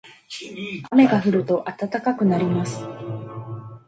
[0.93, 2.79] 雨が降ると暖かくなります。